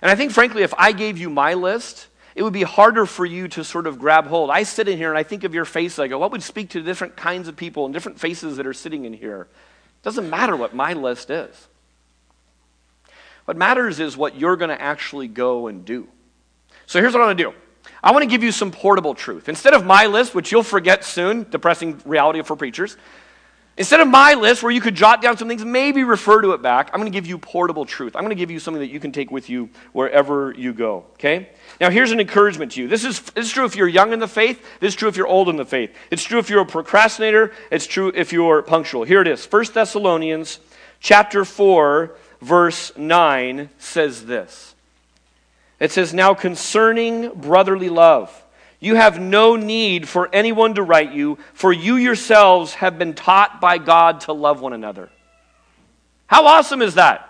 [0.00, 3.26] And I think, frankly, if I gave you my list, it would be harder for
[3.26, 4.50] you to sort of grab hold.
[4.50, 5.98] I sit in here and I think of your face.
[5.98, 8.72] I go, what would speak to different kinds of people and different faces that are
[8.72, 9.42] sitting in here?
[9.42, 11.68] It doesn't matter what my list is.
[13.44, 16.06] What matters is what you're going to actually go and do.
[16.86, 17.54] So here's what I want to do
[18.02, 19.48] I want to give you some portable truth.
[19.48, 22.96] Instead of my list, which you'll forget soon, depressing reality for preachers,
[23.78, 26.60] instead of my list where you could jot down some things, maybe refer to it
[26.60, 28.14] back, I'm going to give you portable truth.
[28.16, 31.06] I'm going to give you something that you can take with you wherever you go,
[31.14, 31.48] okay?
[31.80, 32.88] Now, here's an encouragement to you.
[32.88, 34.62] This is, this is true if you're young in the faith.
[34.80, 35.94] This is true if you're old in the faith.
[36.10, 37.52] It's true if you're a procrastinator.
[37.70, 39.04] It's true if you're punctual.
[39.04, 39.46] Here it is.
[39.46, 40.58] 1 Thessalonians
[41.00, 44.74] chapter 4, verse 9 says this.
[45.78, 48.44] It says, Now concerning brotherly love,
[48.80, 53.60] you have no need for anyone to write you, for you yourselves have been taught
[53.60, 55.10] by God to love one another.
[56.26, 57.24] How awesome is that?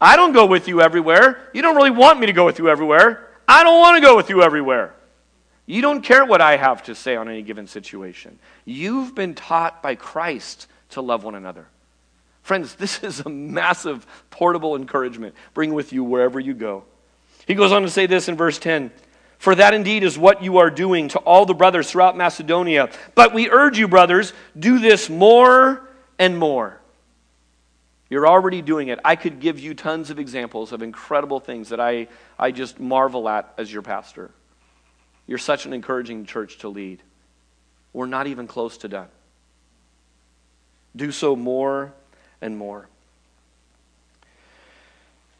[0.00, 1.48] I don't go with you everywhere.
[1.54, 3.28] You don't really want me to go with you everywhere.
[3.46, 4.94] I don't want to go with you everywhere.
[5.66, 8.38] You don't care what I have to say on any given situation.
[8.64, 11.66] You've been taught by Christ to love one another.
[12.42, 15.34] Friends, this is a massive portable encouragement.
[15.54, 16.84] Bring with you wherever you go.
[17.46, 18.90] He goes on to say this in verse 10
[19.44, 22.88] For that indeed is what you are doing to all the brothers throughout Macedonia.
[23.14, 25.86] But we urge you, brothers, do this more
[26.18, 26.80] and more.
[28.08, 29.00] You're already doing it.
[29.04, 33.28] I could give you tons of examples of incredible things that I, I just marvel
[33.28, 34.30] at as your pastor.
[35.26, 37.02] You're such an encouraging church to lead.
[37.92, 39.08] We're not even close to done.
[40.96, 41.92] Do so more
[42.40, 42.88] and more.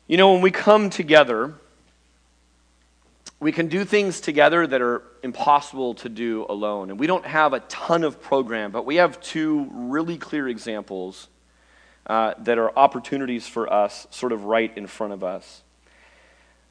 [0.08, 1.54] You know, when we come together,
[3.44, 6.88] we can do things together that are impossible to do alone.
[6.88, 11.28] And we don't have a ton of program, but we have two really clear examples
[12.06, 15.62] uh, that are opportunities for us, sort of right in front of us.
[15.86, 15.90] I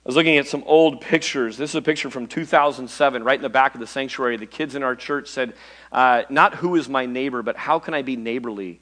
[0.03, 1.57] was looking at some old pictures.
[1.57, 4.37] This is a picture from 2007, right in the back of the sanctuary.
[4.37, 5.53] The kids in our church said,
[5.91, 8.79] uh, Not who is my neighbor, but how can I be neighborly?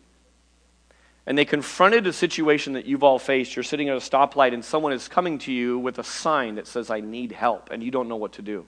[1.28, 3.56] And they confronted a situation that you've all faced.
[3.56, 6.68] You're sitting at a stoplight, and someone is coming to you with a sign that
[6.68, 8.66] says, I need help, and you don't know what to do.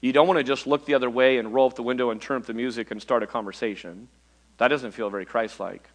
[0.00, 2.20] You don't want to just look the other way and roll up the window and
[2.20, 4.08] turn up the music and start a conversation.
[4.58, 5.88] That doesn't feel very Christ like.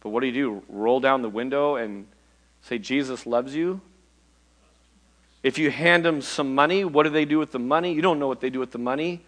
[0.00, 0.62] But what do you do?
[0.68, 2.06] Roll down the window and
[2.62, 3.80] say, Jesus loves you?
[5.42, 7.92] If you hand them some money, what do they do with the money?
[7.92, 9.22] You don't know what they do with the money.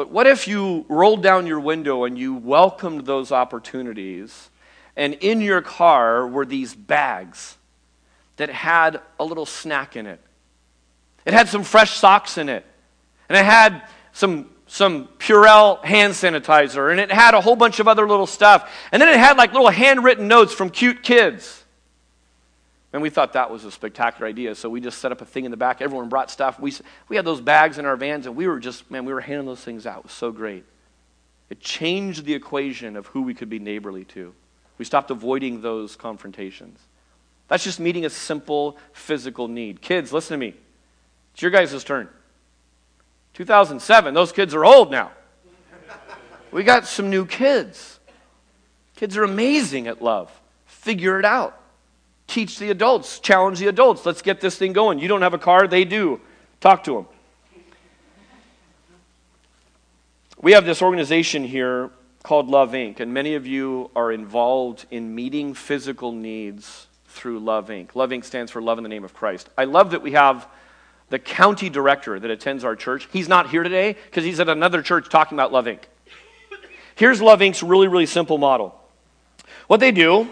[0.00, 4.48] But what if you rolled down your window and you welcomed those opportunities,
[4.96, 7.58] and in your car were these bags
[8.36, 10.18] that had a little snack in it?
[11.26, 12.64] It had some fresh socks in it,
[13.28, 13.82] and it had
[14.12, 18.72] some, some Purell hand sanitizer, and it had a whole bunch of other little stuff.
[18.92, 21.59] And then it had like little handwritten notes from cute kids.
[22.92, 25.44] And we thought that was a spectacular idea, so we just set up a thing
[25.44, 25.80] in the back.
[25.80, 26.58] Everyone brought stuff.
[26.58, 26.74] We,
[27.08, 29.46] we had those bags in our vans, and we were just, man, we were handing
[29.46, 29.98] those things out.
[29.98, 30.64] It was so great.
[31.50, 34.34] It changed the equation of who we could be neighborly to.
[34.78, 36.80] We stopped avoiding those confrontations.
[37.46, 39.80] That's just meeting a simple physical need.
[39.80, 40.54] Kids, listen to me.
[41.32, 42.08] It's your guys' turn.
[43.34, 45.12] 2007, those kids are old now.
[46.50, 48.00] We got some new kids.
[48.96, 50.30] Kids are amazing at love.
[50.66, 51.59] Figure it out.
[52.30, 54.06] Teach the adults, challenge the adults.
[54.06, 55.00] Let's get this thing going.
[55.00, 56.20] You don't have a car, they do.
[56.60, 57.06] Talk to them.
[60.40, 61.90] We have this organization here
[62.22, 67.66] called Love Inc., and many of you are involved in meeting physical needs through Love
[67.66, 67.96] Inc.
[67.96, 68.24] Love Inc.
[68.24, 69.48] stands for Love in the Name of Christ.
[69.58, 70.46] I love that we have
[71.08, 73.08] the county director that attends our church.
[73.12, 75.80] He's not here today because he's at another church talking about Love Inc.
[76.94, 78.80] Here's Love Inc.'s really, really simple model.
[79.66, 80.28] What they do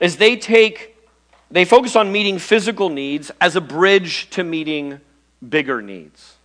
[0.00, 0.94] is they take
[1.50, 5.00] they focus on meeting physical needs as a bridge to meeting
[5.46, 6.36] bigger needs.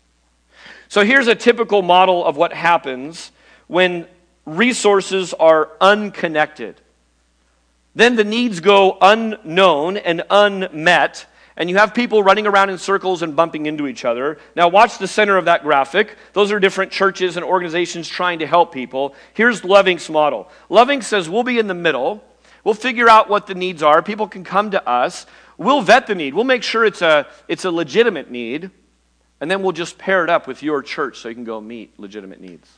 [0.87, 3.31] So here's a typical model of what happens
[3.67, 4.07] when
[4.45, 6.79] resources are unconnected.
[7.95, 11.25] Then the needs go unknown and unmet,
[11.57, 14.39] and you have people running around in circles and bumping into each other.
[14.55, 16.15] Now, watch the center of that graphic.
[16.33, 19.15] Those are different churches and organizations trying to help people.
[19.33, 21.03] Here's Love Inc.'s model Love Inc.
[21.03, 22.23] says we'll be in the middle.
[22.63, 24.01] We'll figure out what the needs are.
[24.01, 25.25] People can come to us.
[25.57, 26.33] We'll vet the need.
[26.33, 28.71] We'll make sure it's a, it's a legitimate need.
[29.41, 31.99] And then we'll just pair it up with your church so you can go meet
[31.99, 32.69] legitimate needs.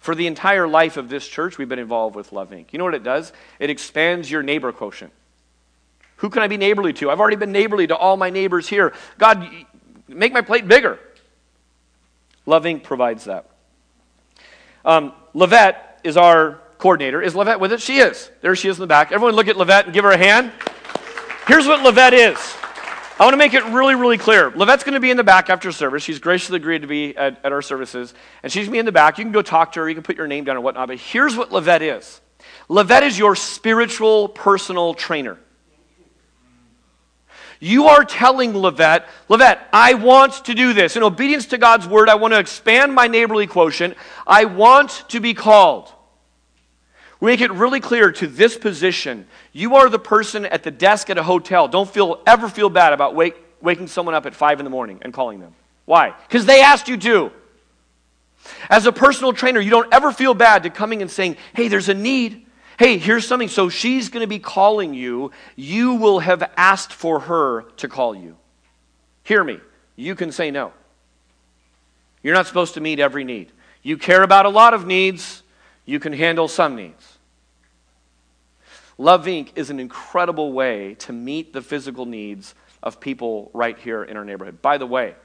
[0.00, 2.72] For the entire life of this church, we've been involved with Love Inc.
[2.72, 3.32] You know what it does?
[3.60, 5.12] It expands your neighbor quotient.
[6.16, 7.10] Who can I be neighborly to?
[7.10, 8.92] I've already been neighborly to all my neighbors here.
[9.18, 9.48] God,
[10.08, 10.98] make my plate bigger.
[12.46, 12.82] Love Inc.
[12.82, 13.48] provides that.
[14.84, 17.22] Um, Levette is our coordinator.
[17.22, 17.80] Is Levette with it?
[17.80, 18.28] She is.
[18.40, 19.12] There she is in the back.
[19.12, 20.50] Everyone look at Levette and give her a hand.
[21.46, 22.56] Here's what Levette is.
[23.20, 24.50] I want to make it really, really clear.
[24.50, 26.02] Levette's going to be in the back after service.
[26.02, 28.14] She's graciously agreed to be at, at our services.
[28.42, 29.16] And she's going to be in the back.
[29.16, 29.88] You can go talk to her.
[29.88, 30.88] You can put your name down and whatnot.
[30.88, 32.20] But here's what Levette is
[32.68, 35.38] Levette is your spiritual personal trainer.
[37.60, 40.96] You are telling Levette, Levette, I want to do this.
[40.96, 43.94] In obedience to God's word, I want to expand my neighborly quotient.
[44.26, 45.92] I want to be called.
[47.22, 49.28] We make it really clear to this position.
[49.52, 51.68] You are the person at the desk at a hotel.
[51.68, 54.98] Don't feel ever feel bad about wake, waking someone up at five in the morning
[55.02, 55.54] and calling them.
[55.84, 56.16] Why?
[56.26, 57.30] Because they asked you to.
[58.68, 61.88] As a personal trainer, you don't ever feel bad to coming and saying, hey, there's
[61.88, 62.44] a need.
[62.76, 63.46] Hey, here's something.
[63.46, 65.30] So she's going to be calling you.
[65.54, 68.36] You will have asked for her to call you.
[69.22, 69.60] Hear me.
[69.94, 70.72] You can say no.
[72.24, 73.52] You're not supposed to meet every need.
[73.80, 75.44] You care about a lot of needs,
[75.84, 77.11] you can handle some needs.
[79.02, 79.48] Love Inc.
[79.56, 84.24] is an incredible way to meet the physical needs of people right here in our
[84.24, 84.62] neighborhood.
[84.62, 85.16] By the way,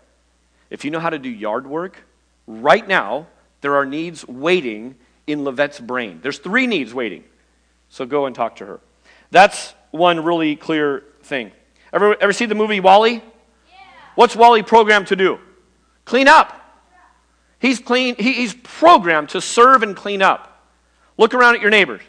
[0.72, 2.04] if you know how to do yard work,
[2.48, 3.28] right now,
[3.62, 4.96] there are needs waiting
[5.28, 6.22] in Levette's brain.
[6.24, 7.24] There's three needs waiting.
[7.90, 8.80] So go and talk to her.
[9.30, 11.52] That's one really clear thing.
[11.94, 13.14] Ever, ever see the movie WALL-E?
[13.14, 13.22] Yeah.
[14.16, 15.38] What's WALL-E programmed to do?
[16.04, 16.60] Clean up.
[17.60, 20.68] He's, clean, he, he's programmed to serve and clean up.
[21.16, 22.02] Look around at your neighbors.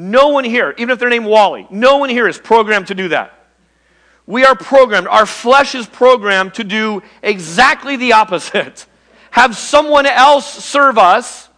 [0.00, 3.08] No one here, even if they're named WALL-E, no one here is programmed to do
[3.08, 3.38] that.
[4.24, 8.86] We are programmed, our flesh is programmed to do exactly the opposite.
[9.32, 11.50] Have someone else serve us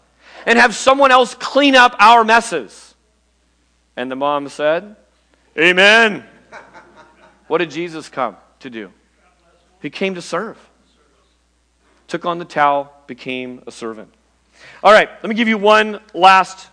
[0.44, 2.96] and have someone else clean up our messes.
[3.96, 4.96] And the mom said,
[5.56, 6.24] Amen.
[7.46, 8.90] What did Jesus come to do?
[9.80, 10.58] He came to serve.
[12.08, 14.12] Took on the towel, became a servant.
[14.82, 16.68] All right, let me give you one last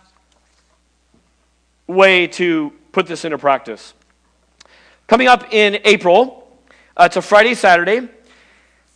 [1.90, 3.94] way to put this into practice.
[5.06, 6.58] Coming up in April,
[6.96, 8.08] uh, it's a Friday, Saturday.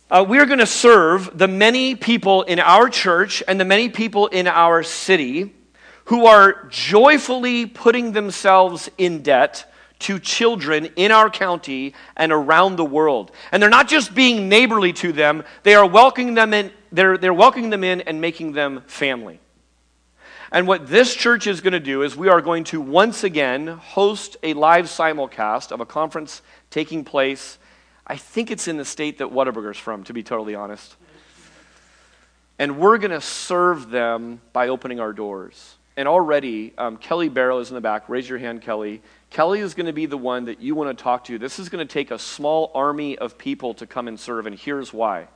[0.09, 4.27] Uh, we're going to serve the many people in our church and the many people
[4.27, 5.53] in our city
[6.05, 12.85] who are joyfully putting themselves in debt to children in our county and around the
[12.85, 13.31] world.
[13.51, 17.33] And they're not just being neighborly to them, they are welcoming them in, they're, they're
[17.33, 19.39] welcoming them in and making them family.
[20.51, 23.67] And what this church is going to do is we are going to once again
[23.67, 27.57] host a live simulcast of a conference taking place
[28.07, 30.95] I think it's in the state that Whataburger's from, to be totally honest.
[32.59, 35.75] And we're going to serve them by opening our doors.
[35.97, 38.07] And already, um, Kelly Barrow is in the back.
[38.07, 39.01] Raise your hand, Kelly.
[39.29, 41.39] Kelly is going to be the one that you want to talk to.
[41.39, 44.57] This is going to take a small army of people to come and serve, and
[44.57, 45.27] here's why.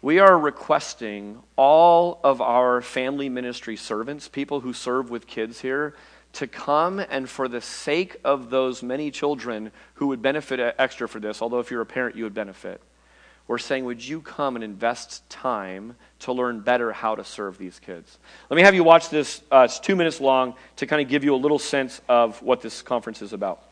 [0.00, 5.94] We are requesting all of our family ministry servants, people who serve with kids here,
[6.34, 11.18] to come and for the sake of those many children who would benefit extra for
[11.18, 12.80] this, although if you're a parent, you would benefit,
[13.48, 17.78] we're saying, would you come and invest time to learn better how to serve these
[17.80, 18.18] kids?
[18.50, 19.42] Let me have you watch this.
[19.50, 22.60] Uh, it's two minutes long to kind of give you a little sense of what
[22.60, 23.62] this conference is about.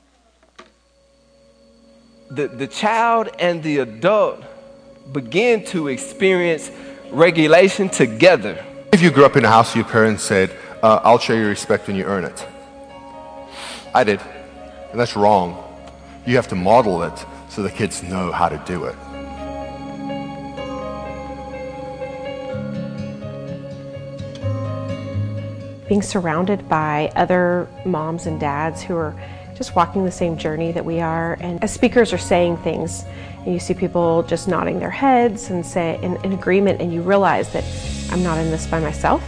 [2.31, 4.43] The, the child and the adult
[5.13, 6.71] begin to experience
[7.11, 8.65] regulation together.
[8.93, 10.51] If you grew up in a house where your parents said,
[10.83, 12.47] uh, I'll show you respect when you earn it.
[13.95, 14.21] I did.
[14.91, 15.63] And that's wrong.
[16.27, 18.97] You have to model it so the kids know how to do it.
[25.89, 29.15] Being surrounded by other moms and dads who are
[29.55, 33.36] just walking the same journey that we are, and as speakers are saying things, and
[33.47, 37.53] you see people just nodding their heads and say in, in agreement, and you realize
[37.53, 37.64] that
[38.11, 39.22] I'm not in this by myself.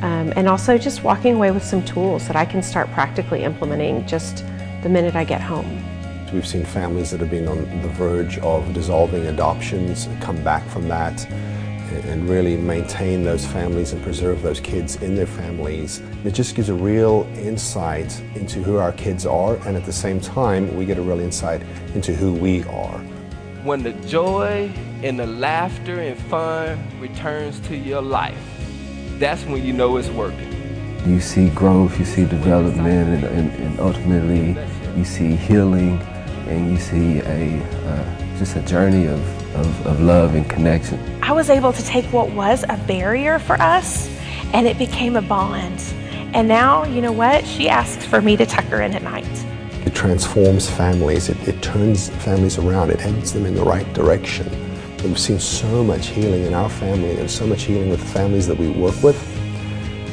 [0.00, 4.06] Um, and also just walking away with some tools that I can start practically implementing
[4.06, 4.44] just
[4.82, 5.84] the minute I get home.
[6.32, 10.86] We've seen families that have been on the verge of dissolving adoptions come back from
[10.88, 11.28] that
[12.04, 16.02] and really maintain those families and preserve those kids in their families.
[16.24, 20.20] It just gives a real insight into who our kids are and at the same
[20.20, 21.62] time we get a real insight
[21.94, 23.00] into who we are.
[23.68, 28.42] When the joy and the laughter and fun returns to your life,
[29.18, 30.50] that's when you know it's working.
[31.06, 34.56] You see growth, you see development, and, and, and ultimately
[34.96, 36.00] you see healing,
[36.48, 39.20] and you see a uh, just a journey of,
[39.56, 40.98] of, of love and connection.
[41.22, 44.08] I was able to take what was a barrier for us,
[44.54, 45.78] and it became a bond.
[46.32, 47.44] And now, you know what?
[47.46, 49.26] She asks for me to tuck her in at night.
[49.88, 54.46] It transforms families, it, it turns families around, it heads them in the right direction.
[55.02, 58.46] We've seen so much healing in our family and so much healing with the families
[58.48, 59.18] that we work with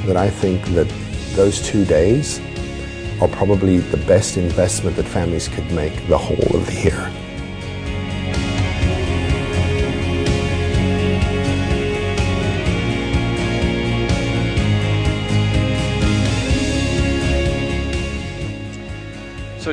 [0.06, 0.88] that I think that
[1.36, 2.40] those two days
[3.22, 7.25] are probably the best investment that families could make the whole of the year.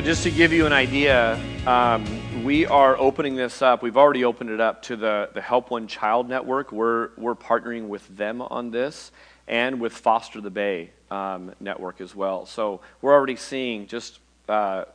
[0.03, 2.05] Just to give you an idea, um,
[2.43, 3.81] we are opening this up.
[3.81, 6.73] We've already opened it up to the, the Help One Child Network.
[6.73, 9.13] We're, we're partnering with them on this
[9.47, 12.45] and with Foster the Bay um, Network as well.
[12.45, 14.85] So we're already seeing just uh,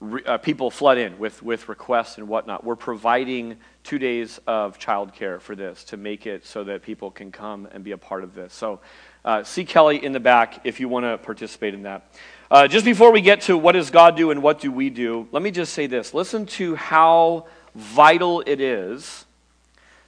[0.00, 2.64] re, uh, people flood in with, with requests and whatnot.
[2.64, 7.30] We're providing two days of childcare for this to make it so that people can
[7.30, 8.52] come and be a part of this.
[8.52, 8.80] So
[9.24, 12.10] uh, see Kelly in the back if you want to participate in that.
[12.50, 15.28] Uh, just before we get to what does God do and what do we do,
[15.32, 16.14] let me just say this.
[16.14, 19.26] Listen to how vital it is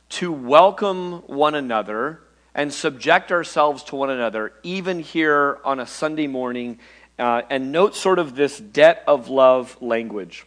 [0.08, 2.20] to welcome one another
[2.54, 6.78] and subject ourselves to one another, even here on a Sunday morning,
[7.18, 10.46] uh, and note sort of this debt of love language.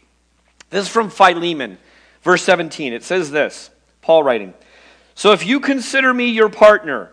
[0.70, 1.78] This is from Philemon.
[2.22, 3.70] Verse 17, it says this
[4.02, 4.52] Paul writing,
[5.14, 7.10] So if you consider me your partner,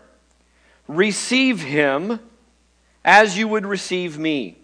[0.88, 2.20] receive him
[3.04, 4.58] as you would receive me.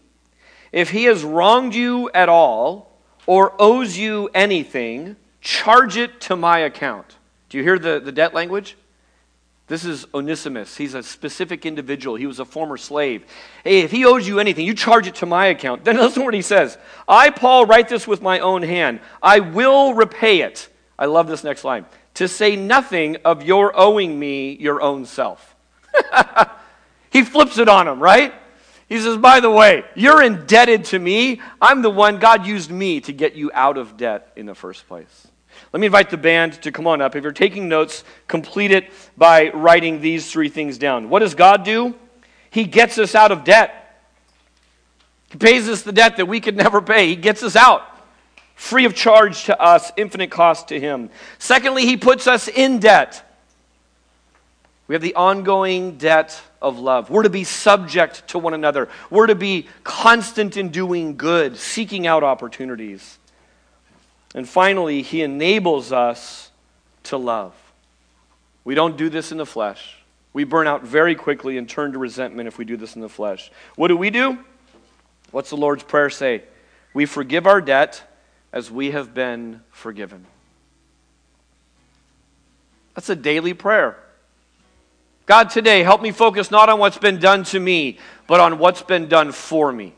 [0.73, 6.61] If he has wronged you at all or owes you anything, charge it to my
[6.61, 7.17] account.
[7.49, 8.77] Do you hear the, the debt language?
[9.67, 10.77] This is Onesimus.
[10.79, 12.17] He's a specific individual.
[12.17, 13.25] He was a former slave.
[13.65, 15.85] Hey, if he owes you anything, you charge it to my account.
[15.89, 16.79] Then listen to what he says.
[17.07, 19.01] I, Paul, write this with my own hand.
[19.23, 20.69] I will repay it.
[20.99, 21.85] I love this next line.
[22.15, 25.55] To say nothing of your owing me your own self.
[27.11, 28.33] he flips it on him, right?
[28.89, 31.41] He says, By the way, you're indebted to me.
[31.61, 34.89] I'm the one, God used me to get you out of debt in the first
[34.89, 35.29] place.
[35.73, 37.15] Let me invite the band to come on up.
[37.15, 41.11] If you're taking notes, complete it by writing these three things down.
[41.11, 41.95] What does God do?
[42.51, 44.01] He gets us out of debt.
[45.31, 47.09] He pays us the debt that we could never pay.
[47.09, 47.83] He gets us out,
[48.55, 51.11] free of charge to us, infinite cost to Him.
[51.39, 53.28] Secondly, He puts us in debt.
[54.89, 57.11] We have the ongoing debt of love.
[57.11, 58.89] We're to be subject to one another.
[59.11, 63.19] We're to be constant in doing good, seeking out opportunities.
[64.35, 66.51] And finally, He enables us
[67.05, 67.55] to love.
[68.65, 69.97] We don't do this in the flesh.
[70.33, 73.09] We burn out very quickly and turn to resentment if we do this in the
[73.09, 73.51] flesh.
[73.77, 74.39] What do we do?
[75.31, 76.45] What's the Lord's Prayer say?
[76.95, 78.03] We forgive our debt
[78.53, 80.25] as we have been forgiven.
[82.95, 83.99] That's a daily prayer.
[85.29, 88.81] God, today, help me focus not on what's been done to me, but on what's
[88.81, 89.93] been done for me.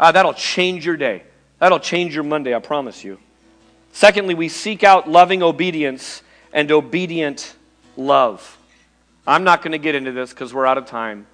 [0.00, 1.22] Ah, that'll change your day.
[1.58, 3.18] That'll change your Monday, I promise you.
[3.92, 7.54] Secondly, we seek out loving obedience and obedient
[7.98, 8.56] love.
[9.26, 11.26] I'm not going to get into this because we're out of time,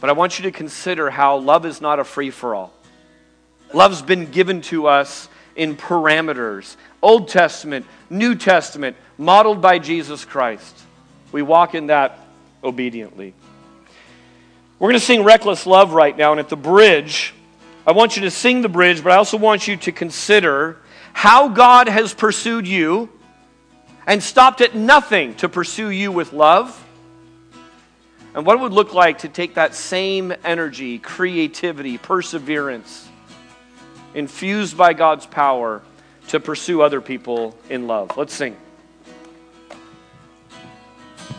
[0.00, 2.72] but I want you to consider how love is not a free for all.
[3.72, 10.78] Love's been given to us in parameters Old Testament, New Testament, modeled by Jesus Christ.
[11.32, 12.23] We walk in that
[12.64, 13.34] obediently.
[14.78, 17.32] We're going to sing Reckless Love right now, and at the bridge,
[17.86, 20.78] I want you to sing the bridge, but I also want you to consider
[21.12, 23.08] how God has pursued you
[24.06, 26.80] and stopped at nothing to pursue you with love.
[28.34, 33.08] And what it would look like to take that same energy, creativity, perseverance,
[34.12, 35.82] infused by God's power,
[36.28, 38.16] to pursue other people in love.
[38.16, 38.56] Let's sing.